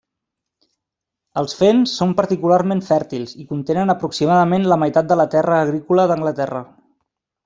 Els 1.41 1.51
fens 1.57 1.91
són 1.99 2.15
particularment 2.21 2.81
fèrtils 2.87 3.35
i 3.43 3.47
contenen 3.51 3.95
aproximadament 3.97 4.65
la 4.71 4.79
meitat 4.85 5.13
de 5.13 5.19
la 5.21 5.27
terra 5.35 5.61
agrícola 5.67 6.07
d'Anglaterra. 6.13 6.63